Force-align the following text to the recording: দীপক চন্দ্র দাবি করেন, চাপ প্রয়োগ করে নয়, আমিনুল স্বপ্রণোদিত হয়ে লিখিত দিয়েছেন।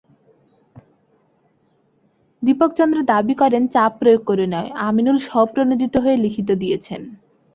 দীপক 2.43 2.71
চন্দ্র 2.77 2.97
দাবি 3.03 3.33
করেন, 3.33 3.63
চাপ 3.67 3.91
প্রয়োগ 3.99 4.21
করে 4.23 4.45
নয়, 4.47 4.69
আমিনুল 4.87 5.17
স্বপ্রণোদিত 5.27 5.93
হয়ে 5.97 6.17
লিখিত 6.17 6.49
দিয়েছেন। 6.61 7.01